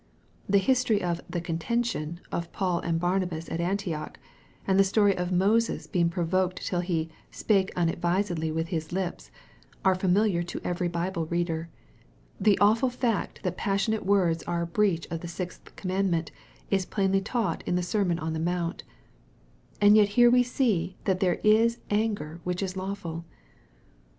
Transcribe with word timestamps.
The 0.49 0.57
history 0.57 1.03
of" 1.03 1.21
the 1.29 1.39
contention" 1.41 2.21
of 2.31 2.51
Paul 2.51 2.79
and 2.79 2.99
Barnabas 2.99 3.47
at 3.51 3.61
Antioch, 3.61 4.17
and 4.65 4.79
the 4.79 4.83
story 4.83 5.15
of 5.15 5.31
Moses 5.31 5.85
being 5.85 6.09
provoked 6.09 6.65
till 6.65 6.79
he" 6.79 7.09
spake 7.31 7.71
unadvisedly 7.75 8.51
with 8.51 8.69
his 8.69 8.91
lips," 8.91 9.29
are 9.85 9.93
familiar 9.93 10.41
to 10.41 10.59
every 10.63 10.87
Bible 10.87 11.27
reader. 11.27 11.69
The 12.39 12.57
awful 12.57 12.89
fact 12.89 13.43
that 13.43 13.57
passionate 13.57 14.03
words 14.03 14.41
are 14.47 14.63
a 14.63 14.65
breach 14.65 15.05
of 15.11 15.19
the 15.19 15.27
sixth 15.27 15.75
commandment, 15.75 16.31
is 16.71 16.83
plainly 16.87 17.21
taught 17.21 17.63
m 17.67 17.75
the 17.75 17.83
Sermon 17.83 18.17
on 18.17 18.33
the 18.33 18.39
Mount. 18.39 18.81
And 19.79 19.95
yet 19.95 20.09
here 20.17 20.31
we 20.31 20.41
see 20.41 20.97
that 21.03 21.19
there 21.19 21.37
is 21.43 21.77
anger 21.91 22.41
which 22.43 22.63
is 22.63 22.75
lawful. 22.75 23.23